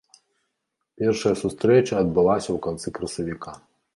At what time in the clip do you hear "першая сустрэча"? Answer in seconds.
1.01-1.93